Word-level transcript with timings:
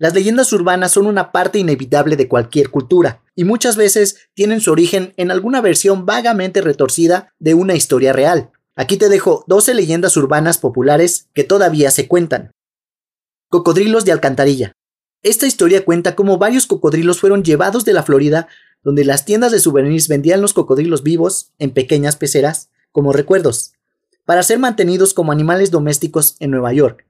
Las 0.00 0.14
leyendas 0.14 0.50
urbanas 0.54 0.92
son 0.92 1.06
una 1.06 1.30
parte 1.30 1.58
inevitable 1.58 2.16
de 2.16 2.26
cualquier 2.26 2.70
cultura, 2.70 3.20
y 3.36 3.44
muchas 3.44 3.76
veces 3.76 4.30
tienen 4.32 4.62
su 4.62 4.72
origen 4.72 5.12
en 5.18 5.30
alguna 5.30 5.60
versión 5.60 6.06
vagamente 6.06 6.62
retorcida 6.62 7.34
de 7.38 7.52
una 7.52 7.74
historia 7.74 8.14
real. 8.14 8.50
Aquí 8.74 8.96
te 8.96 9.10
dejo 9.10 9.44
12 9.46 9.74
leyendas 9.74 10.16
urbanas 10.16 10.56
populares 10.56 11.28
que 11.34 11.44
todavía 11.44 11.90
se 11.90 12.08
cuentan. 12.08 12.52
Cocodrilos 13.50 14.06
de 14.06 14.12
Alcantarilla. 14.12 14.72
Esta 15.22 15.46
historia 15.46 15.84
cuenta 15.84 16.16
cómo 16.16 16.38
varios 16.38 16.66
cocodrilos 16.66 17.20
fueron 17.20 17.44
llevados 17.44 17.84
de 17.84 17.92
la 17.92 18.02
Florida, 18.02 18.48
donde 18.82 19.04
las 19.04 19.26
tiendas 19.26 19.52
de 19.52 19.60
souvenirs 19.60 20.08
vendían 20.08 20.40
los 20.40 20.54
cocodrilos 20.54 21.02
vivos 21.02 21.52
en 21.58 21.72
pequeñas 21.72 22.16
peceras 22.16 22.70
como 22.90 23.12
recuerdos, 23.12 23.74
para 24.24 24.42
ser 24.44 24.58
mantenidos 24.58 25.12
como 25.12 25.30
animales 25.30 25.70
domésticos 25.70 26.36
en 26.40 26.52
Nueva 26.52 26.72
York. 26.72 27.09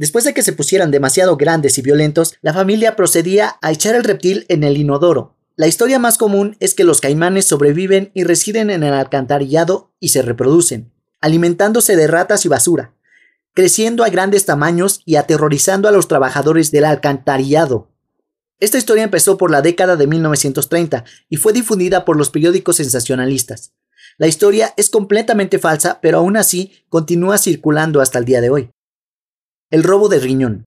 Después 0.00 0.24
de 0.24 0.32
que 0.32 0.42
se 0.42 0.54
pusieran 0.54 0.90
demasiado 0.90 1.36
grandes 1.36 1.76
y 1.76 1.82
violentos, 1.82 2.32
la 2.40 2.54
familia 2.54 2.96
procedía 2.96 3.58
a 3.60 3.70
echar 3.70 3.94
el 3.94 4.02
reptil 4.02 4.46
en 4.48 4.64
el 4.64 4.78
inodoro. 4.78 5.36
La 5.56 5.66
historia 5.66 5.98
más 5.98 6.16
común 6.16 6.56
es 6.58 6.72
que 6.72 6.84
los 6.84 7.02
caimanes 7.02 7.44
sobreviven 7.44 8.10
y 8.14 8.24
residen 8.24 8.70
en 8.70 8.82
el 8.82 8.94
alcantarillado 8.94 9.92
y 10.00 10.08
se 10.08 10.22
reproducen, 10.22 10.90
alimentándose 11.20 11.96
de 11.96 12.06
ratas 12.06 12.46
y 12.46 12.48
basura, 12.48 12.94
creciendo 13.52 14.02
a 14.02 14.08
grandes 14.08 14.46
tamaños 14.46 15.02
y 15.04 15.16
aterrorizando 15.16 15.86
a 15.86 15.92
los 15.92 16.08
trabajadores 16.08 16.70
del 16.70 16.86
alcantarillado. 16.86 17.90
Esta 18.58 18.78
historia 18.78 19.04
empezó 19.04 19.36
por 19.36 19.50
la 19.50 19.60
década 19.60 19.96
de 19.96 20.06
1930 20.06 21.04
y 21.28 21.36
fue 21.36 21.52
difundida 21.52 22.06
por 22.06 22.16
los 22.16 22.30
periódicos 22.30 22.76
sensacionalistas. 22.76 23.74
La 24.16 24.28
historia 24.28 24.72
es 24.78 24.88
completamente 24.88 25.58
falsa, 25.58 25.98
pero 26.00 26.16
aún 26.16 26.38
así 26.38 26.72
continúa 26.88 27.36
circulando 27.36 28.00
hasta 28.00 28.18
el 28.18 28.24
día 28.24 28.40
de 28.40 28.48
hoy. 28.48 28.70
El 29.70 29.84
robo 29.84 30.08
de 30.08 30.18
riñón. 30.18 30.64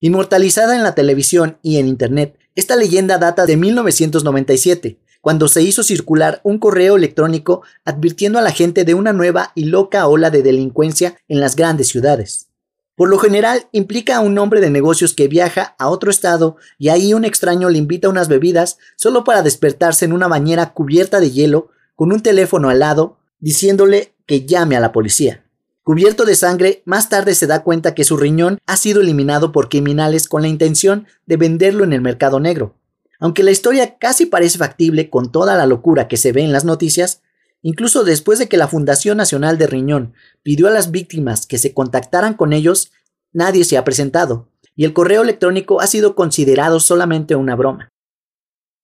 Inmortalizada 0.00 0.76
en 0.76 0.82
la 0.82 0.94
televisión 0.94 1.56
y 1.62 1.78
en 1.78 1.88
Internet, 1.88 2.38
esta 2.54 2.76
leyenda 2.76 3.16
data 3.16 3.46
de 3.46 3.56
1997, 3.56 4.98
cuando 5.22 5.48
se 5.48 5.62
hizo 5.62 5.82
circular 5.82 6.42
un 6.44 6.58
correo 6.58 6.96
electrónico 6.96 7.62
advirtiendo 7.86 8.38
a 8.38 8.42
la 8.42 8.50
gente 8.50 8.84
de 8.84 8.92
una 8.92 9.14
nueva 9.14 9.52
y 9.54 9.64
loca 9.64 10.06
ola 10.06 10.28
de 10.28 10.42
delincuencia 10.42 11.16
en 11.28 11.40
las 11.40 11.56
grandes 11.56 11.88
ciudades. 11.88 12.48
Por 12.94 13.08
lo 13.08 13.16
general 13.16 13.68
implica 13.72 14.16
a 14.16 14.20
un 14.20 14.36
hombre 14.36 14.60
de 14.60 14.68
negocios 14.68 15.14
que 15.14 15.28
viaja 15.28 15.74
a 15.78 15.88
otro 15.88 16.10
estado 16.10 16.56
y 16.78 16.90
ahí 16.90 17.14
un 17.14 17.24
extraño 17.24 17.70
le 17.70 17.78
invita 17.78 18.10
unas 18.10 18.28
bebidas 18.28 18.76
solo 18.96 19.24
para 19.24 19.40
despertarse 19.40 20.04
en 20.04 20.12
una 20.12 20.28
bañera 20.28 20.74
cubierta 20.74 21.20
de 21.20 21.30
hielo 21.30 21.70
con 21.96 22.12
un 22.12 22.20
teléfono 22.20 22.68
al 22.68 22.80
lado 22.80 23.16
diciéndole 23.38 24.12
que 24.26 24.44
llame 24.44 24.76
a 24.76 24.80
la 24.80 24.92
policía. 24.92 25.42
Cubierto 25.84 26.24
de 26.24 26.36
sangre, 26.36 26.82
más 26.84 27.08
tarde 27.08 27.34
se 27.34 27.48
da 27.48 27.64
cuenta 27.64 27.92
que 27.92 28.04
su 28.04 28.16
riñón 28.16 28.58
ha 28.66 28.76
sido 28.76 29.00
eliminado 29.00 29.50
por 29.50 29.68
criminales 29.68 30.28
con 30.28 30.42
la 30.42 30.48
intención 30.48 31.08
de 31.26 31.36
venderlo 31.36 31.82
en 31.82 31.92
el 31.92 32.00
mercado 32.00 32.38
negro. 32.38 32.76
Aunque 33.18 33.42
la 33.42 33.50
historia 33.50 33.98
casi 33.98 34.26
parece 34.26 34.58
factible 34.58 35.10
con 35.10 35.32
toda 35.32 35.56
la 35.56 35.66
locura 35.66 36.06
que 36.06 36.16
se 36.16 36.30
ve 36.30 36.42
en 36.42 36.52
las 36.52 36.64
noticias, 36.64 37.22
incluso 37.62 38.04
después 38.04 38.38
de 38.38 38.48
que 38.48 38.56
la 38.56 38.68
Fundación 38.68 39.16
Nacional 39.16 39.58
de 39.58 39.66
Riñón 39.66 40.14
pidió 40.44 40.68
a 40.68 40.70
las 40.70 40.92
víctimas 40.92 41.46
que 41.46 41.58
se 41.58 41.74
contactaran 41.74 42.34
con 42.34 42.52
ellos, 42.52 42.92
nadie 43.32 43.64
se 43.64 43.76
ha 43.76 43.82
presentado, 43.82 44.48
y 44.76 44.84
el 44.84 44.92
correo 44.92 45.22
electrónico 45.22 45.80
ha 45.80 45.88
sido 45.88 46.14
considerado 46.14 46.78
solamente 46.78 47.34
una 47.34 47.56
broma. 47.56 47.88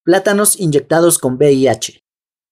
Plátanos 0.03 0.59
inyectados 0.59 1.19
con 1.19 1.35
VIH. 1.35 2.03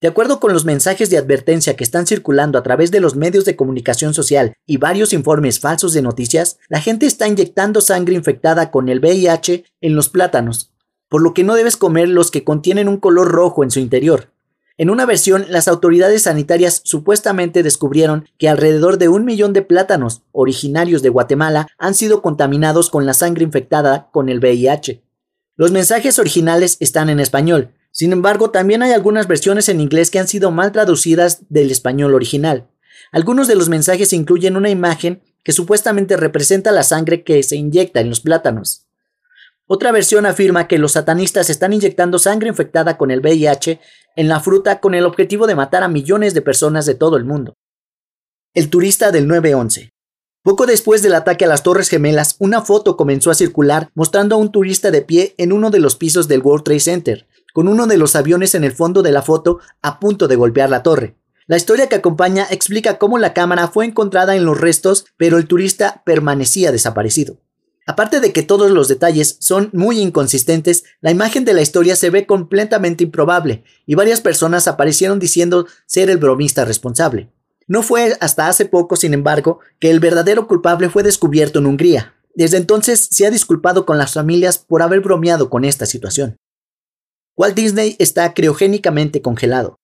De 0.07 0.11
acuerdo 0.11 0.39
con 0.39 0.53
los 0.53 0.65
mensajes 0.65 1.11
de 1.11 1.19
advertencia 1.19 1.75
que 1.75 1.83
están 1.83 2.07
circulando 2.07 2.61
a 2.61 2.63
través 2.63 2.93
de 2.93 3.01
los 3.01 3.17
medios 3.17 3.45
de 3.45 3.57
comunicación 3.57 4.15
social 4.15 4.55
y 4.65 4.77
varios 4.77 5.13
informes 5.13 5.59
falsos 5.59 5.95
de 5.95 6.01
noticias, 6.01 6.59
la 6.69 6.81
gente 6.81 7.07
está 7.07 7.27
inyectando 7.27 7.81
sangre 7.81 8.15
infectada 8.15 8.71
con 8.71 8.89
el 8.89 9.01
VIH 9.01 9.65
en 9.81 9.97
los 9.97 10.09
plátanos, 10.09 10.71
por 11.09 11.23
lo 11.23 11.35
que 11.35 11.43
no 11.43 11.57
debes 11.57 11.77
comer 11.77 12.09
los 12.09 12.31
que 12.31 12.45
contienen 12.45 12.87
un 12.87 12.99
color 12.99 13.33
rojo 13.33 13.65
en 13.65 13.73
su 13.73 13.81
interior. 13.81 14.31
En 14.79 14.91
una 14.91 15.07
versión, 15.07 15.45
las 15.49 15.67
autoridades 15.67 16.23
sanitarias 16.23 16.83
supuestamente 16.85 17.65
descubrieron 17.65 18.29
que 18.39 18.49
alrededor 18.49 18.99
de 18.99 19.09
un 19.09 19.25
millón 19.25 19.53
de 19.55 19.63
plátanos 19.63 20.23
originarios 20.31 21.03
de 21.03 21.09
Guatemala 21.09 21.67
han 21.79 21.95
sido 21.95 22.23
contaminados 22.23 22.91
con 22.91 23.07
la 23.07 23.13
sangre 23.13 23.43
infectada 23.43 24.09
con 24.13 24.29
el 24.29 24.39
VIH. 24.39 25.03
Los 25.57 25.73
mensajes 25.73 26.21
originales 26.21 26.77
están 26.79 27.09
en 27.09 27.19
español, 27.19 27.73
sin 27.97 28.13
embargo, 28.13 28.51
también 28.51 28.83
hay 28.83 28.93
algunas 28.93 29.27
versiones 29.27 29.71
en 29.71 29.81
inglés 29.81 30.11
que 30.11 30.19
han 30.19 30.29
sido 30.29 30.51
mal 30.51 30.71
traducidas 30.71 31.41
del 31.49 31.71
español 31.71 32.13
original. 32.13 32.69
Algunos 33.11 33.49
de 33.49 33.55
los 33.55 33.71
mensajes 33.71 34.13
incluyen 34.13 34.59
una 34.59 34.69
imagen 34.69 35.23
que 35.43 35.53
supuestamente 35.53 36.19
representa 36.19 36.73
la 36.73 36.83
sangre 36.83 37.25
que 37.25 37.43
se 37.43 37.57
inyecta 37.57 38.01
en 38.01 38.11
los 38.11 38.21
plátanos. 38.21 38.85
Otra 39.67 39.93
versión 39.93 40.27
afirma 40.27 40.69
que 40.69 40.77
los 40.77 40.93
satanistas 40.93 41.49
están 41.49 41.73
inyectando 41.73 42.19
sangre 42.19 42.51
infectada 42.51 42.99
con 42.99 43.11
el 43.11 43.21
VIH 43.21 43.81
en 44.17 44.29
la 44.29 44.41
fruta 44.41 44.81
con 44.81 44.95
el 44.95 45.07
objetivo 45.07 45.47
de 45.47 45.55
matar 45.55 45.83
a 45.83 45.89
millones 45.89 46.35
de 46.35 46.43
personas 46.43 46.85
de 46.85 46.97
todo 46.97 47.17
el 47.17 47.25
mundo. 47.25 47.55
El 48.53 48.69
turista 48.69 49.11
del 49.11 49.27
911. 49.27 49.89
Poco 50.43 50.67
después 50.67 51.01
del 51.01 51.15
ataque 51.15 51.47
a 51.47 51.49
las 51.49 51.63
Torres 51.63 51.89
Gemelas, 51.89 52.37
una 52.41 52.61
foto 52.61 52.99
comenzó 52.99 53.31
a 53.31 53.35
circular 53.35 53.89
mostrando 53.95 54.35
a 54.35 54.39
un 54.39 54.53
turista 54.53 54.91
de 54.91 55.01
pie 55.01 55.35
en 55.39 55.51
uno 55.51 55.71
de 55.71 55.81
los 55.81 55.97
pisos 55.97 56.29
del 56.29 56.43
World 56.43 56.65
Trade 56.65 56.81
Center, 56.81 57.27
con 57.57 57.69
uno 57.69 57.87
de 57.87 57.97
los 57.97 58.17
aviones 58.17 58.55
en 58.55 58.65
el 58.65 58.73
fondo 58.73 59.01
de 59.01 59.13
la 59.13 59.23
foto 59.23 59.61
a 59.81 59.99
punto 59.99 60.29
de 60.29 60.37
golpear 60.37 60.69
la 60.69 60.83
torre. 60.83 61.17
La 61.47 61.57
historia 61.57 61.89
que 61.89 61.95
acompaña 61.95 62.47
explica 62.51 62.99
cómo 62.99 63.17
la 63.17 63.33
cámara 63.33 63.69
fue 63.69 63.87
encontrada 63.87 64.37
en 64.37 64.45
los 64.45 64.61
restos, 64.61 65.07
pero 65.17 65.39
el 65.39 65.47
turista 65.47 66.03
permanecía 66.05 66.71
desaparecido. 66.71 67.41
Aparte 67.87 68.21
de 68.21 68.31
que 68.35 68.43
todos 68.43 68.71
los 68.73 68.89
detalles 68.89 69.39
son 69.41 69.71
muy 69.73 70.01
inconsistentes, 70.01 70.85
la 71.01 71.11
imagen 71.11 71.47
de 71.47 71.55
la 71.55 71.63
historia 71.63 71.97
se 71.97 72.11
ve 72.11 72.27
completamente 72.27 73.05
improbable, 73.05 73.65
y 73.87 73.95
varias 73.95 74.21
personas 74.21 74.69
aparecieron 74.69 75.19
diciendo 75.19 75.67
ser 75.87 76.11
el 76.11 76.19
bromista 76.19 76.67
responsable. 76.67 77.31
No 77.67 77.83
fue 77.83 78.19
hasta 78.21 78.49
hace 78.49 78.67
poco, 78.67 78.97
sin 78.97 79.15
embargo, 79.15 79.61
que 79.81 79.89
el 79.89 79.99
verdadero 79.99 80.47
culpable 80.47 80.91
fue 80.91 81.03
descubierto 81.03 81.61
en 81.61 81.65
Hungría. 81.65 82.17
Desde 82.35 82.59
entonces 82.59 83.09
se 83.11 83.27
ha 83.27 83.31
disculpado 83.31 83.87
con 83.87 83.97
las 83.97 84.13
familias 84.13 84.59
por 84.59 84.83
haber 84.83 85.01
bromeado 85.01 85.49
con 85.49 85.65
esta 85.65 85.87
situación. 85.87 86.37
Walt 87.37 87.55
Disney 87.55 87.97
está 87.99 88.33
criogénicamente 88.33 89.21
congelado. 89.21 89.79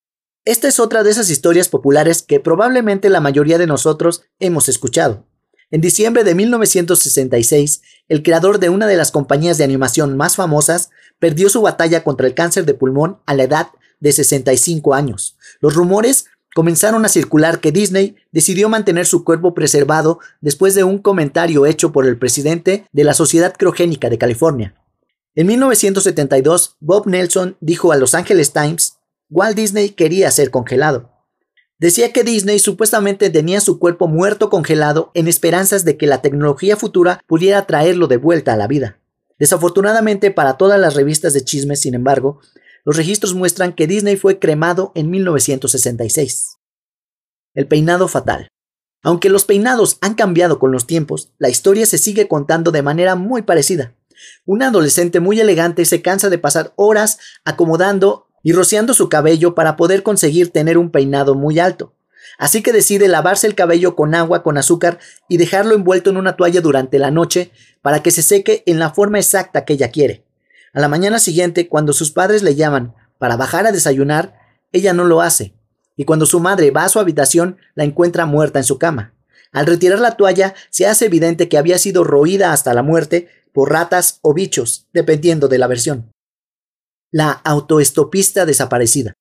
Esta 0.47 0.69
es 0.69 0.81
otra 0.81 1.03
de 1.03 1.11
esas 1.11 1.29
historias 1.29 1.69
populares 1.69 2.23
que 2.23 2.41
probablemente 2.41 3.11
la 3.11 3.21
mayoría 3.21 3.59
de 3.59 3.67
nosotros 3.67 4.23
hemos 4.41 4.71
escuchado. 4.71 5.27
En 5.71 5.83
diciembre 5.83 6.25
de 6.25 6.35
1966, 6.35 7.83
el 8.09 8.23
creador 8.23 8.59
de 8.59 8.71
una 8.71 8.87
de 8.87 8.97
las 8.97 9.11
compañías 9.11 9.59
de 9.59 9.65
animación 9.65 10.17
más 10.17 10.37
famosas 10.37 10.91
perdió 11.19 11.51
su 11.51 11.61
batalla 11.61 12.03
contra 12.05 12.27
el 12.27 12.35
cáncer 12.35 12.65
de 12.65 12.73
pulmón 12.73 13.19
a 13.27 13.35
la 13.35 13.43
edad 13.43 13.69
de 14.01 14.13
65 14.13 14.95
años. 14.95 15.37
Los 15.61 15.75
rumores 15.75 16.27
comenzaron 16.55 17.05
a 17.05 17.11
circular 17.11 17.61
que 17.61 17.71
Disney 17.71 18.17
decidió 18.33 18.71
mantener 18.71 19.05
su 19.05 19.25
cuerpo 19.25 19.53
preservado 19.53 20.21
después 20.41 20.75
de 20.75 20.85
un 20.85 20.99
comentario 20.99 21.67
hecho 21.67 21.93
por 21.93 22.07
el 22.07 22.19
presidente 22.19 22.87
de 22.93 23.05
la 23.05 23.13
Sociedad 23.13 23.55
Criogénica 23.57 24.09
de 24.09 24.19
California. 24.19 24.75
En 25.35 25.47
1972, 25.47 26.77
Bob 26.81 27.07
Nelson 27.07 27.57
dijo 27.61 27.91
a 27.91 27.97
Los 27.97 28.15
Angeles 28.15 28.53
Times, 28.53 28.99
Walt 29.31 29.57
Disney 29.57 29.89
quería 29.89 30.31
ser 30.31 30.51
congelado. 30.51 31.11
Decía 31.79 32.13
que 32.13 32.23
Disney 32.23 32.59
supuestamente 32.59 33.31
tenía 33.31 33.63
su 33.63 33.79
cuerpo 33.79 34.09
muerto 34.09 34.51
congelado 34.51 35.11
en 35.15 35.29
esperanzas 35.29 35.87
de 35.87 35.97
que 35.97 36.07
la 36.07 36.21
tecnología 36.21 36.77
futura 36.77 37.23
pudiera 37.27 37.67
traerlo 37.67 38.09
de 38.09 38.19
vuelta 38.19 38.53
a 38.53 38.57
la 38.59 38.67
vida. 38.67 38.99
Desafortunadamente 39.39 40.31
para 40.31 40.59
todas 40.59 40.79
las 40.79 40.95
revistas 40.95 41.33
de 41.33 41.43
chismes, 41.43 41.81
sin 41.81 41.95
embargo, 41.95 42.41
los 42.85 42.99
registros 42.99 43.33
muestran 43.33 43.73
que 43.73 43.87
Disney 43.87 44.17
fue 44.17 44.39
cremado 44.39 44.93
en 44.95 45.11
1966. 45.11 46.59
El 47.55 47.67
peinado 47.69 48.07
fatal. 48.07 48.49
Aunque 49.03 49.31
los 49.31 49.47
peinados 49.47 49.97
han 50.03 50.13
cambiado 50.13 50.59
con 50.59 50.73
los 50.73 50.87
tiempos, 50.87 51.33
la 51.39 51.49
historia 51.49 51.87
se 51.87 51.97
sigue 51.97 52.29
contando 52.29 52.71
de 52.71 52.83
manera 52.83 53.17
muy 53.17 53.43
parecida. 53.43 53.95
Un 54.45 54.63
adolescente 54.63 55.21
muy 55.21 55.41
elegante 55.41 55.85
se 55.85 56.03
cansa 56.03 56.31
de 56.31 56.39
pasar 56.39 56.73
horas 56.77 57.19
acomodando 57.45 58.27
y 58.43 58.53
rociando 58.53 58.95
su 58.95 59.09
cabello 59.09 59.55
para 59.55 59.77
poder 59.77 60.03
conseguir 60.03 60.51
tener 60.51 60.79
un 60.79 60.91
peinado 60.91 61.35
muy 61.35 61.59
alto. 61.59 61.95
Así 62.39 62.63
que 62.63 62.73
decide 62.73 63.09
lavarse 63.09 63.47
el 63.47 63.55
cabello 63.55 63.95
con 63.95 64.15
agua 64.15 64.43
con 64.43 64.59
azúcar 64.59 64.99
y 65.29 65.37
dejarlo 65.37 65.75
envuelto 65.75 66.11
en 66.11 66.17
una 66.17 66.37
toalla 66.37 66.61
durante 66.61 66.99
la 66.99 67.11
noche 67.11 67.53
para 67.83 68.03
que 68.03 68.11
se 68.11 68.23
seque 68.23 68.63
en 68.67 68.79
la 68.79 68.91
forma 68.91 69.19
exacta 69.19 69.65
que 69.65 69.75
ella 69.75 69.91
quiere. 69.91 70.25
A 70.73 70.81
la 70.81 70.89
mañana 70.89 71.19
siguiente, 71.19 71.69
cuando 71.69 71.93
sus 71.93 72.11
padres 72.11 72.43
le 72.43 72.55
llaman 72.55 72.95
para 73.19 73.37
bajar 73.37 73.67
a 73.67 73.73
desayunar, 73.73 74.35
ella 74.73 74.95
no 74.95 75.05
lo 75.05 75.21
hace, 75.21 75.55
y 75.97 76.05
cuando 76.05 76.25
su 76.27 76.41
madre 76.41 76.71
va 76.71 76.85
a 76.85 76.89
su 76.89 76.99
habitación, 76.99 77.59
la 77.75 77.85
encuentra 77.85 78.25
muerta 78.25 78.59
en 78.59 78.65
su 78.65 78.79
cama. 78.79 79.15
Al 79.53 79.67
retirar 79.67 80.01
la 80.01 80.17
toalla, 80.17 80.55
se 80.71 80.87
hace 80.87 81.07
evidente 81.07 81.49
que 81.49 81.59
había 81.59 81.77
sido 81.77 82.05
roída 82.05 82.53
hasta 82.53 82.73
la 82.73 82.83
muerte 82.83 83.29
por 83.53 83.71
ratas 83.71 84.19
o 84.23 84.35
bichos, 84.35 84.89
dependiendo 84.93 85.49
de 85.49 85.59
la 85.59 85.67
versión. 85.67 86.13
La 87.11 87.31
autoestopista 87.31 88.47
desaparecida. 88.47 89.13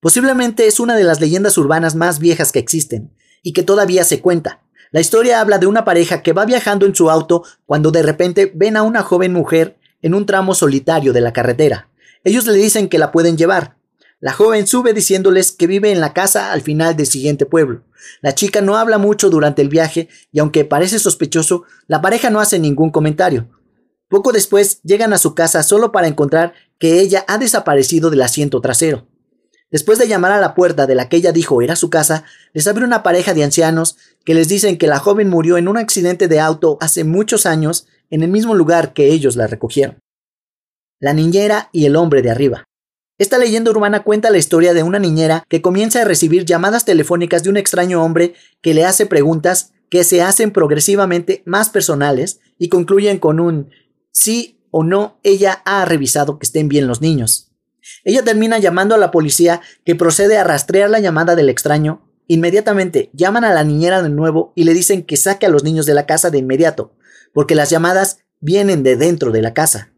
Posiblemente 0.00 0.66
es 0.66 0.78
una 0.78 0.96
de 0.96 1.04
las 1.04 1.20
leyendas 1.20 1.58
urbanas 1.58 1.94
más 1.94 2.18
viejas 2.18 2.52
que 2.52 2.58
existen, 2.58 3.12
y 3.42 3.52
que 3.52 3.62
todavía 3.62 4.04
se 4.04 4.20
cuenta. 4.20 4.62
La 4.90 5.00
historia 5.00 5.40
habla 5.40 5.58
de 5.58 5.66
una 5.66 5.84
pareja 5.84 6.22
que 6.22 6.32
va 6.32 6.44
viajando 6.44 6.86
en 6.86 6.94
su 6.94 7.10
auto 7.10 7.44
cuando 7.66 7.90
de 7.90 8.02
repente 8.02 8.50
ven 8.54 8.76
a 8.76 8.82
una 8.82 9.02
joven 9.02 9.32
mujer 9.32 9.78
en 10.02 10.14
un 10.14 10.26
tramo 10.26 10.54
solitario 10.54 11.12
de 11.12 11.20
la 11.20 11.32
carretera. 11.32 11.88
Ellos 12.24 12.46
le 12.46 12.54
dicen 12.54 12.88
que 12.88 12.98
la 12.98 13.12
pueden 13.12 13.36
llevar. 13.36 13.76
La 14.20 14.32
joven 14.32 14.66
sube 14.66 14.94
diciéndoles 14.94 15.52
que 15.52 15.66
vive 15.66 15.92
en 15.92 16.00
la 16.00 16.12
casa 16.12 16.52
al 16.52 16.62
final 16.62 16.96
del 16.96 17.06
siguiente 17.06 17.46
pueblo. 17.46 17.84
La 18.20 18.34
chica 18.34 18.60
no 18.60 18.76
habla 18.76 18.98
mucho 18.98 19.30
durante 19.30 19.62
el 19.62 19.68
viaje 19.68 20.08
y 20.32 20.40
aunque 20.40 20.64
parece 20.64 20.98
sospechoso, 20.98 21.64
la 21.86 22.00
pareja 22.00 22.30
no 22.30 22.40
hace 22.40 22.58
ningún 22.58 22.90
comentario. 22.90 23.48
Poco 24.08 24.32
después 24.32 24.80
llegan 24.82 25.12
a 25.12 25.18
su 25.18 25.34
casa 25.34 25.62
solo 25.62 25.92
para 25.92 26.08
encontrar 26.08 26.54
que 26.78 27.00
ella 27.00 27.24
ha 27.28 27.38
desaparecido 27.38 28.10
del 28.10 28.22
asiento 28.22 28.60
trasero. 28.60 29.06
Después 29.70 29.98
de 29.98 30.08
llamar 30.08 30.32
a 30.32 30.40
la 30.40 30.54
puerta 30.54 30.86
de 30.86 30.94
la 30.94 31.10
que 31.10 31.18
ella 31.18 31.30
dijo 31.30 31.60
era 31.60 31.76
su 31.76 31.90
casa, 31.90 32.24
les 32.54 32.66
abre 32.66 32.84
una 32.84 33.02
pareja 33.02 33.34
de 33.34 33.44
ancianos 33.44 33.98
que 34.24 34.32
les 34.32 34.48
dicen 34.48 34.78
que 34.78 34.86
la 34.86 34.98
joven 34.98 35.28
murió 35.28 35.58
en 35.58 35.68
un 35.68 35.76
accidente 35.76 36.26
de 36.26 36.40
auto 36.40 36.78
hace 36.80 37.04
muchos 37.04 37.44
años 37.44 37.86
en 38.08 38.22
el 38.22 38.30
mismo 38.30 38.54
lugar 38.54 38.94
que 38.94 39.12
ellos 39.12 39.36
la 39.36 39.46
recogieron. 39.46 39.98
La 41.00 41.12
niñera 41.12 41.68
y 41.72 41.84
el 41.84 41.96
hombre 41.96 42.22
de 42.22 42.30
arriba. 42.30 42.64
Esta 43.18 43.36
leyenda 43.36 43.70
urbana 43.70 44.04
cuenta 44.04 44.30
la 44.30 44.38
historia 44.38 44.72
de 44.72 44.84
una 44.84 44.98
niñera 44.98 45.44
que 45.48 45.60
comienza 45.60 46.00
a 46.00 46.04
recibir 46.04 46.44
llamadas 46.46 46.84
telefónicas 46.84 47.42
de 47.42 47.50
un 47.50 47.56
extraño 47.56 48.02
hombre 48.02 48.34
que 48.62 48.74
le 48.74 48.86
hace 48.86 49.04
preguntas 49.04 49.72
que 49.90 50.04
se 50.04 50.22
hacen 50.22 50.50
progresivamente 50.50 51.42
más 51.44 51.68
personales 51.68 52.40
y 52.58 52.68
concluyen 52.68 53.18
con 53.18 53.40
un 53.40 53.70
sí 54.18 54.58
o 54.70 54.82
no 54.82 55.20
ella 55.22 55.62
ha 55.64 55.84
revisado 55.84 56.38
que 56.38 56.46
estén 56.46 56.68
bien 56.68 56.88
los 56.88 57.00
niños. 57.00 57.52
Ella 58.04 58.24
termina 58.24 58.58
llamando 58.58 58.94
a 58.94 58.98
la 58.98 59.10
policía 59.10 59.60
que 59.84 59.94
procede 59.94 60.36
a 60.36 60.44
rastrear 60.44 60.90
la 60.90 60.98
llamada 60.98 61.36
del 61.36 61.48
extraño. 61.48 62.02
Inmediatamente 62.26 63.10
llaman 63.14 63.44
a 63.44 63.54
la 63.54 63.64
niñera 63.64 64.02
de 64.02 64.08
nuevo 64.08 64.52
y 64.56 64.64
le 64.64 64.74
dicen 64.74 65.04
que 65.04 65.16
saque 65.16 65.46
a 65.46 65.48
los 65.48 65.62
niños 65.62 65.86
de 65.86 65.94
la 65.94 66.04
casa 66.04 66.30
de 66.30 66.38
inmediato, 66.38 66.96
porque 67.32 67.54
las 67.54 67.70
llamadas 67.70 68.18
vienen 68.40 68.82
de 68.82 68.96
dentro 68.96 69.30
de 69.30 69.40
la 69.40 69.54
casa. 69.54 69.92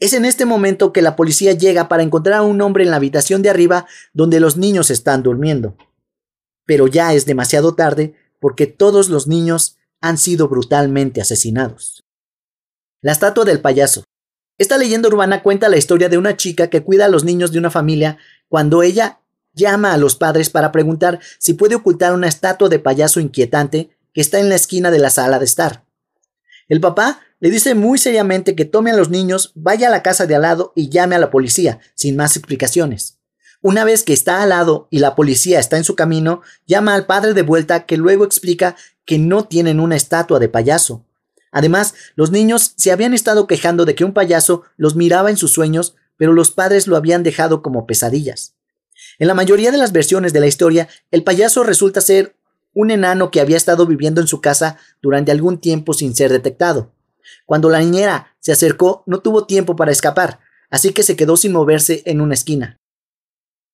Es 0.00 0.14
en 0.14 0.24
este 0.24 0.46
momento 0.46 0.92
que 0.92 1.02
la 1.02 1.14
policía 1.14 1.52
llega 1.52 1.88
para 1.88 2.02
encontrar 2.02 2.38
a 2.38 2.42
un 2.42 2.60
hombre 2.62 2.84
en 2.84 2.90
la 2.90 2.96
habitación 2.96 3.42
de 3.42 3.50
arriba 3.50 3.86
donde 4.14 4.40
los 4.40 4.56
niños 4.56 4.90
están 4.90 5.22
durmiendo. 5.22 5.76
Pero 6.64 6.86
ya 6.86 7.12
es 7.12 7.26
demasiado 7.26 7.74
tarde 7.74 8.14
porque 8.40 8.66
todos 8.66 9.08
los 9.08 9.26
niños 9.26 9.76
han 10.00 10.16
sido 10.16 10.48
brutalmente 10.48 11.20
asesinados. 11.20 12.07
La 13.00 13.12
estatua 13.12 13.44
del 13.44 13.60
payaso. 13.60 14.02
Esta 14.58 14.76
leyenda 14.76 15.08
urbana 15.08 15.44
cuenta 15.44 15.68
la 15.68 15.76
historia 15.76 16.08
de 16.08 16.18
una 16.18 16.36
chica 16.36 16.68
que 16.68 16.82
cuida 16.82 17.04
a 17.04 17.08
los 17.08 17.22
niños 17.22 17.52
de 17.52 17.60
una 17.60 17.70
familia 17.70 18.18
cuando 18.48 18.82
ella 18.82 19.20
llama 19.54 19.92
a 19.92 19.98
los 19.98 20.16
padres 20.16 20.50
para 20.50 20.72
preguntar 20.72 21.20
si 21.38 21.54
puede 21.54 21.76
ocultar 21.76 22.12
una 22.12 22.26
estatua 22.26 22.68
de 22.68 22.80
payaso 22.80 23.20
inquietante 23.20 23.90
que 24.12 24.20
está 24.20 24.40
en 24.40 24.48
la 24.48 24.56
esquina 24.56 24.90
de 24.90 24.98
la 24.98 25.10
sala 25.10 25.38
de 25.38 25.44
estar. 25.44 25.84
El 26.68 26.80
papá 26.80 27.20
le 27.38 27.50
dice 27.50 27.76
muy 27.76 27.98
seriamente 27.98 28.56
que 28.56 28.64
tome 28.64 28.90
a 28.90 28.96
los 28.96 29.10
niños, 29.10 29.52
vaya 29.54 29.86
a 29.86 29.90
la 29.92 30.02
casa 30.02 30.26
de 30.26 30.34
al 30.34 30.42
lado 30.42 30.72
y 30.74 30.88
llame 30.88 31.14
a 31.14 31.20
la 31.20 31.30
policía, 31.30 31.78
sin 31.94 32.16
más 32.16 32.36
explicaciones. 32.36 33.18
Una 33.62 33.84
vez 33.84 34.02
que 34.02 34.12
está 34.12 34.42
al 34.42 34.48
lado 34.48 34.88
y 34.90 34.98
la 34.98 35.14
policía 35.14 35.60
está 35.60 35.76
en 35.76 35.84
su 35.84 35.94
camino, 35.94 36.42
llama 36.66 36.94
al 36.94 37.06
padre 37.06 37.32
de 37.32 37.42
vuelta 37.42 37.86
que 37.86 37.96
luego 37.96 38.24
explica 38.24 38.74
que 39.04 39.18
no 39.18 39.44
tienen 39.44 39.78
una 39.78 39.94
estatua 39.94 40.40
de 40.40 40.48
payaso, 40.48 41.07
Además, 41.50 41.94
los 42.14 42.30
niños 42.30 42.74
se 42.76 42.92
habían 42.92 43.14
estado 43.14 43.46
quejando 43.46 43.84
de 43.84 43.94
que 43.94 44.04
un 44.04 44.12
payaso 44.12 44.62
los 44.76 44.96
miraba 44.96 45.30
en 45.30 45.36
sus 45.36 45.52
sueños, 45.52 45.96
pero 46.16 46.32
los 46.32 46.50
padres 46.50 46.86
lo 46.86 46.96
habían 46.96 47.22
dejado 47.22 47.62
como 47.62 47.86
pesadillas. 47.86 48.54
En 49.18 49.28
la 49.28 49.34
mayoría 49.34 49.70
de 49.70 49.78
las 49.78 49.92
versiones 49.92 50.32
de 50.32 50.40
la 50.40 50.46
historia, 50.46 50.88
el 51.10 51.24
payaso 51.24 51.62
resulta 51.64 52.00
ser 52.00 52.36
un 52.74 52.90
enano 52.90 53.30
que 53.30 53.40
había 53.40 53.56
estado 53.56 53.86
viviendo 53.86 54.20
en 54.20 54.26
su 54.26 54.40
casa 54.40 54.78
durante 55.02 55.32
algún 55.32 55.58
tiempo 55.58 55.94
sin 55.94 56.14
ser 56.14 56.30
detectado. 56.30 56.92
Cuando 57.46 57.70
la 57.70 57.80
niñera 57.80 58.36
se 58.40 58.52
acercó, 58.52 59.02
no 59.06 59.20
tuvo 59.20 59.46
tiempo 59.46 59.76
para 59.76 59.92
escapar, 59.92 60.40
así 60.70 60.92
que 60.92 61.02
se 61.02 61.16
quedó 61.16 61.36
sin 61.36 61.52
moverse 61.52 62.02
en 62.04 62.20
una 62.20 62.34
esquina. 62.34 62.78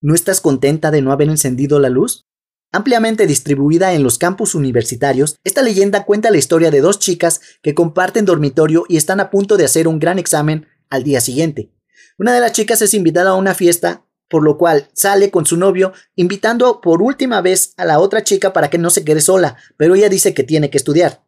¿No 0.00 0.14
estás 0.14 0.40
contenta 0.40 0.90
de 0.90 1.02
no 1.02 1.12
haber 1.12 1.28
encendido 1.28 1.78
la 1.78 1.88
luz? 1.88 2.26
Ampliamente 2.74 3.28
distribuida 3.28 3.92
en 3.92 4.02
los 4.02 4.18
campus 4.18 4.56
universitarios, 4.56 5.38
esta 5.44 5.62
leyenda 5.62 6.04
cuenta 6.04 6.32
la 6.32 6.38
historia 6.38 6.72
de 6.72 6.80
dos 6.80 6.98
chicas 6.98 7.40
que 7.62 7.72
comparten 7.72 8.24
dormitorio 8.24 8.84
y 8.88 8.96
están 8.96 9.20
a 9.20 9.30
punto 9.30 9.56
de 9.56 9.64
hacer 9.64 9.86
un 9.86 10.00
gran 10.00 10.18
examen 10.18 10.66
al 10.90 11.04
día 11.04 11.20
siguiente. 11.20 11.70
Una 12.18 12.34
de 12.34 12.40
las 12.40 12.50
chicas 12.50 12.82
es 12.82 12.92
invitada 12.92 13.30
a 13.30 13.36
una 13.36 13.54
fiesta, 13.54 14.02
por 14.28 14.42
lo 14.42 14.58
cual 14.58 14.88
sale 14.92 15.30
con 15.30 15.46
su 15.46 15.56
novio, 15.56 15.92
invitando 16.16 16.80
por 16.80 17.00
última 17.00 17.40
vez 17.42 17.74
a 17.76 17.84
la 17.84 18.00
otra 18.00 18.24
chica 18.24 18.52
para 18.52 18.70
que 18.70 18.78
no 18.78 18.90
se 18.90 19.04
quede 19.04 19.20
sola, 19.20 19.56
pero 19.76 19.94
ella 19.94 20.08
dice 20.08 20.34
que 20.34 20.42
tiene 20.42 20.68
que 20.68 20.78
estudiar. 20.78 21.22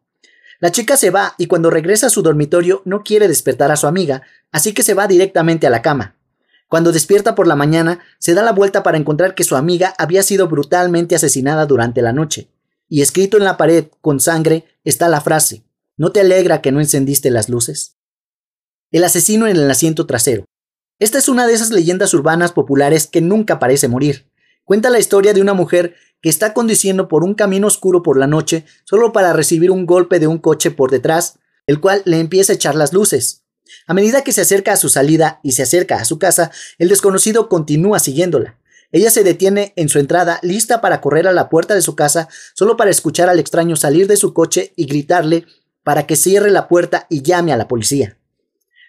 La 0.59 0.73
chica 0.73 0.97
se 0.97 1.11
va 1.11 1.33
y 1.37 1.47
cuando 1.47 1.69
regresa 1.69 2.07
a 2.07 2.09
su 2.09 2.23
dormitorio 2.23 2.81
no 2.83 3.03
quiere 3.03 3.29
despertar 3.29 3.71
a 3.71 3.77
su 3.77 3.87
amiga, 3.87 4.21
así 4.51 4.73
que 4.73 4.83
se 4.83 4.95
va 4.95 5.07
directamente 5.07 5.65
a 5.65 5.69
la 5.69 5.81
cama. 5.81 6.17
Cuando 6.67 6.91
despierta 6.91 7.35
por 7.35 7.47
la 7.47 7.55
mañana, 7.55 7.99
se 8.19 8.33
da 8.33 8.43
la 8.43 8.51
vuelta 8.51 8.83
para 8.83 8.97
encontrar 8.97 9.35
que 9.35 9.43
su 9.43 9.55
amiga 9.55 9.93
había 9.97 10.23
sido 10.23 10.47
brutalmente 10.47 11.15
asesinada 11.15 11.65
durante 11.65 12.01
la 12.01 12.13
noche. 12.13 12.49
Y 12.89 13.01
escrito 13.01 13.37
en 13.37 13.43
la 13.43 13.57
pared, 13.57 13.87
con 14.01 14.19
sangre, 14.19 14.65
está 14.83 15.07
la 15.09 15.21
frase, 15.21 15.67
¿No 15.99 16.11
te 16.11 16.19
alegra 16.19 16.61
que 16.61 16.71
no 16.71 16.79
encendiste 16.79 17.31
las 17.31 17.49
luces? 17.49 17.97
El 18.91 19.03
asesino 19.03 19.47
en 19.47 19.57
el 19.57 19.69
asiento 19.69 20.05
trasero. 20.05 20.45
Esta 20.99 21.17
es 21.17 21.27
una 21.27 21.47
de 21.47 21.53
esas 21.53 21.71
leyendas 21.71 22.13
urbanas 22.13 22.51
populares 22.51 23.07
que 23.07 23.19
nunca 23.19 23.57
parece 23.57 23.87
morir. 23.87 24.29
Cuenta 24.63 24.91
la 24.91 24.99
historia 24.99 25.33
de 25.33 25.41
una 25.41 25.55
mujer 25.55 25.95
que 26.21 26.29
está 26.29 26.53
conduciendo 26.53 27.07
por 27.07 27.23
un 27.23 27.33
camino 27.33 27.65
oscuro 27.65 28.03
por 28.03 28.19
la 28.19 28.27
noche 28.27 28.63
solo 28.83 29.11
para 29.11 29.33
recibir 29.33 29.71
un 29.71 29.87
golpe 29.87 30.19
de 30.19 30.27
un 30.27 30.37
coche 30.37 30.69
por 30.69 30.91
detrás, 30.91 31.39
el 31.65 31.81
cual 31.81 32.03
le 32.05 32.19
empieza 32.19 32.53
a 32.53 32.55
echar 32.55 32.75
las 32.75 32.93
luces. 32.93 33.43
A 33.85 33.93
medida 33.93 34.23
que 34.23 34.31
se 34.31 34.41
acerca 34.41 34.73
a 34.73 34.77
su 34.77 34.89
salida 34.89 35.39
y 35.43 35.53
se 35.53 35.63
acerca 35.63 35.97
a 35.97 36.05
su 36.05 36.19
casa, 36.19 36.51
el 36.77 36.89
desconocido 36.89 37.49
continúa 37.49 37.99
siguiéndola. 37.99 38.57
Ella 38.91 39.11
se 39.11 39.23
detiene 39.23 39.73
en 39.75 39.89
su 39.89 39.99
entrada, 39.99 40.39
lista 40.41 40.79
para 40.79 41.01
correr 41.01 41.27
a 41.27 41.33
la 41.33 41.49
puerta 41.49 41.75
de 41.75 41.81
su 41.81 41.95
casa, 41.95 42.29
solo 42.53 42.77
para 42.77 42.91
escuchar 42.91 43.29
al 43.29 43.39
extraño 43.39 43.75
salir 43.75 44.07
de 44.07 44.17
su 44.17 44.33
coche 44.33 44.73
y 44.75 44.85
gritarle 44.85 45.45
para 45.83 46.07
que 46.07 46.15
cierre 46.15 46.51
la 46.51 46.67
puerta 46.67 47.05
y 47.09 47.21
llame 47.21 47.53
a 47.53 47.57
la 47.57 47.67
policía. 47.67 48.17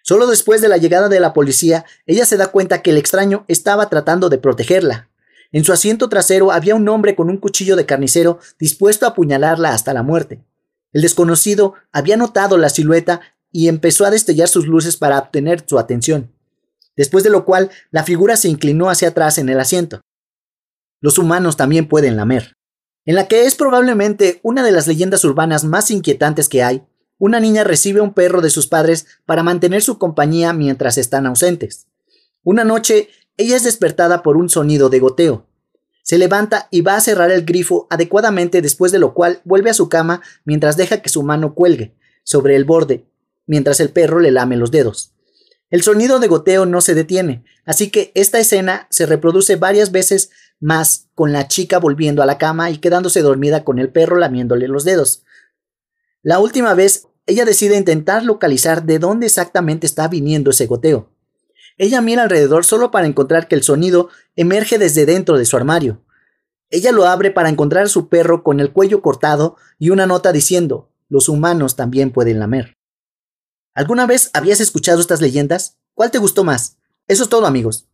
Solo 0.03 0.27
después 0.27 0.61
de 0.61 0.69
la 0.69 0.79
llegada 0.79 1.09
de 1.09 1.21
la 1.21 1.33
policía, 1.33 1.85
ella 2.07 2.25
se 2.25 2.37
da 2.37 2.47
cuenta 2.47 2.81
que 2.81 2.91
el 2.91 2.97
extraño 2.97 3.45
estaba 3.49 3.89
tratando 3.89 4.29
de 4.29 4.39
protegerla. 4.39 5.09
En 5.53 5.65
su 5.65 5.73
asiento 5.73 6.09
trasero 6.09 6.53
había 6.53 6.75
un 6.75 6.89
hombre 6.89 7.15
con 7.15 7.29
un 7.31 7.39
cuchillo 7.39 7.77
de 7.77 7.87
carnicero 7.87 8.39
dispuesto 8.59 9.07
a 9.07 9.11
apuñalarla 9.11 9.73
hasta 9.73 9.93
la 9.93 10.03
muerte. 10.03 10.41
El 10.93 11.03
desconocido 11.03 11.75
había 11.93 12.17
notado 12.17 12.57
la 12.57 12.69
silueta 12.69 13.21
y 13.53 13.69
empezó 13.69 14.05
a 14.05 14.11
destellar 14.11 14.49
sus 14.49 14.67
luces 14.67 14.97
para 14.97 15.19
obtener 15.19 15.65
su 15.67 15.79
atención, 15.79 16.33
después 16.97 17.25
de 17.25 17.31
lo 17.31 17.45
cual 17.45 17.71
la 17.90 18.05
figura 18.05 18.37
se 18.37 18.49
inclinó 18.49 18.90
hacia 18.90 19.09
atrás 19.09 19.38
en 19.38 19.49
el 19.49 19.61
asiento. 19.61 20.00
Los 21.00 21.19
humanos 21.19 21.57
también 21.57 21.88
pueden 21.88 22.17
lamer. 22.17 22.55
En 23.05 23.14
la 23.14 23.26
que 23.26 23.47
es 23.47 23.55
probablemente 23.55 24.40
una 24.43 24.62
de 24.62 24.73
las 24.73 24.87
leyendas 24.87 25.25
urbanas 25.25 25.64
más 25.64 25.90
inquietantes 25.90 26.49
que 26.49 26.62
hay, 26.62 26.85
una 27.17 27.40
niña 27.40 27.64
recibe 27.64 28.00
a 28.00 28.02
un 28.02 28.12
perro 28.12 28.40
de 28.43 28.50
sus 28.50 28.67
padres 28.67 29.07
para 29.25 29.43
mantener 29.43 29.83
su 29.83 29.99
compañía 29.99 30.52
mientras 30.52 30.99
están 30.99 31.26
ausentes. 31.26 31.87
Una 32.45 32.64
noche, 32.64 33.09
ella 33.37 33.57
es 33.57 33.64
despertada 33.64 34.23
por 34.23 34.37
un 34.37 34.49
sonido 34.49 34.88
de 34.88 35.00
goteo. 35.00 35.47
Se 36.02 36.19
levanta 36.19 36.69
y 36.71 36.83
va 36.83 36.97
a 36.97 37.00
cerrar 37.00 37.31
el 37.31 37.45
grifo 37.45 37.87
adecuadamente 37.90 38.62
después 38.62 38.93
de 38.93 38.99
lo 38.99 39.14
cual 39.14 39.40
vuelve 39.45 39.71
a 39.71 39.75
su 39.75 39.88
cama 39.88 40.23
mientras 40.45 40.76
deja 40.76 41.02
que 41.02 41.09
su 41.09 41.23
mano 41.23 41.55
cuelgue 41.55 41.97
sobre 42.25 42.57
el 42.57 42.64
borde 42.64 43.08
mientras 43.49 43.81
el 43.81 43.90
perro 43.90 44.21
le 44.21 44.31
lame 44.31 44.57
los 44.57 44.71
dedos. 44.71 45.12
El 45.71 45.83
sonido 45.83 46.21
de 46.21 46.28
goteo 46.28 46.64
no 46.64 46.81
se 46.81 46.95
detiene, 46.95 47.45
así 47.67 47.90
que 47.90 48.12
esta 48.14 48.38
escena 48.38 48.87
se 48.90 49.07
reproduce 49.07 49.57
varias 49.57 49.90
veces 49.90 50.31
más 50.61 51.09
con 51.14 51.33
la 51.33 51.49
chica 51.49 51.78
volviendo 51.78 52.23
a 52.23 52.26
la 52.26 52.38
cama 52.38 52.71
y 52.71 52.78
quedándose 52.78 53.21
dormida 53.21 53.64
con 53.64 53.78
el 53.78 53.90
perro 53.90 54.17
lamiéndole 54.17 54.69
los 54.69 54.85
dedos. 54.85 55.25
La 56.23 56.38
última 56.38 56.75
vez, 56.75 57.09
ella 57.26 57.45
decide 57.45 57.76
intentar 57.76 58.25
localizar 58.25 58.85
de 58.85 58.99
dónde 58.99 59.26
exactamente 59.26 59.87
está 59.87 60.09
viniendo 60.09 60.50
ese 60.50 60.67
goteo. 60.67 61.11
Ella 61.76 62.00
mira 62.00 62.23
alrededor 62.23 62.64
solo 62.64 62.90
para 62.90 63.07
encontrar 63.07 63.47
que 63.47 63.55
el 63.55 63.62
sonido 63.62 64.09
emerge 64.37 64.78
desde 64.78 65.07
dentro 65.07 65.38
de 65.38 65.45
su 65.45 65.57
armario. 65.57 66.02
Ella 66.71 66.93
lo 66.93 67.07
abre 67.07 67.31
para 67.31 67.50
encontrar 67.50 67.85
a 67.85 67.88
su 67.88 68.09
perro 68.09 68.43
con 68.43 68.61
el 68.61 68.73
cuello 68.73 69.02
cortado 69.02 69.57
y 69.78 69.90
una 69.90 70.07
nota 70.07 70.33
diciendo, 70.33 70.90
los 71.09 71.28
humanos 71.28 71.76
también 71.76 72.11
pueden 72.11 72.40
lamer. 72.40 72.77
¿Alguna 73.78 74.06
vez 74.06 74.30
habías 74.32 74.58
escuchado 74.58 75.00
estas 75.00 75.20
leyendas? 75.20 75.76
¿Cuál 75.94 76.11
te 76.11 76.18
gustó 76.18 76.42
más? 76.42 76.78
Eso 77.06 77.23
es 77.23 77.28
todo 77.28 77.47
amigos. 77.47 77.87